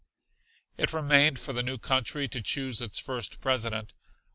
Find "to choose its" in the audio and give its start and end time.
2.27-2.97